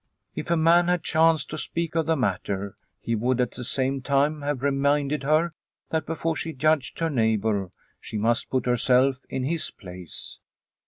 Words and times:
If 0.33 0.49
a 0.49 0.57
man 0.57 0.87
had 0.87 1.03
chanced 1.03 1.51
to 1.51 1.59
speak 1.59 1.93
of 1.93 2.07
the 2.07 2.15
matter 2.15 2.75
he 3.01 3.13
would 3.13 3.39
at 3.39 3.51
the 3.51 3.63
same 3.63 4.01
time 4.01 4.41
have 4.41 4.63
reminded 4.63 5.21
her 5.21 5.53
that 5.91 6.07
before 6.07 6.35
she 6.35 6.53
judged 6.53 6.97
her 6.97 7.09
neighbour 7.11 7.69
she 7.99 8.17
must 8.17 8.49
put 8.49 8.65
herself 8.65 9.17
in 9.29 9.43
his 9.43 9.69
place. 9.69 10.39